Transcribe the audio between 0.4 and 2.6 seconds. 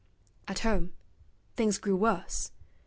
At home things grew worse.